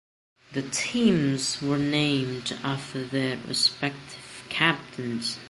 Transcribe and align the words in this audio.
The 0.53 0.63
teams 0.63 1.61
were 1.61 1.77
named 1.77 2.57
after 2.63 3.05
their 3.05 3.37
respective 3.47 4.45
captains. 4.49 5.37